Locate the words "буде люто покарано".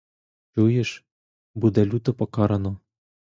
1.55-2.79